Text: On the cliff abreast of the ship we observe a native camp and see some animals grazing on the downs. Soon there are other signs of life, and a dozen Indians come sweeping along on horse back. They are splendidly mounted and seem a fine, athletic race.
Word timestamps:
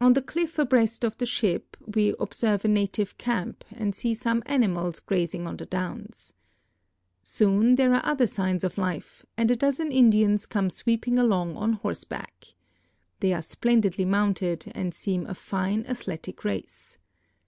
On 0.00 0.14
the 0.14 0.22
cliff 0.22 0.58
abreast 0.58 1.04
of 1.04 1.18
the 1.18 1.26
ship 1.26 1.76
we 1.94 2.14
observe 2.18 2.64
a 2.64 2.68
native 2.68 3.18
camp 3.18 3.62
and 3.70 3.94
see 3.94 4.14
some 4.14 4.42
animals 4.46 5.00
grazing 5.00 5.46
on 5.46 5.58
the 5.58 5.66
downs. 5.66 6.32
Soon 7.22 7.74
there 7.74 7.92
are 7.92 8.00
other 8.06 8.26
signs 8.26 8.64
of 8.64 8.78
life, 8.78 9.26
and 9.36 9.50
a 9.50 9.56
dozen 9.56 9.92
Indians 9.92 10.46
come 10.46 10.70
sweeping 10.70 11.18
along 11.18 11.58
on 11.58 11.74
horse 11.74 12.04
back. 12.04 12.54
They 13.20 13.34
are 13.34 13.42
splendidly 13.42 14.06
mounted 14.06 14.72
and 14.74 14.94
seem 14.94 15.26
a 15.26 15.34
fine, 15.34 15.84
athletic 15.84 16.42
race. 16.42 16.96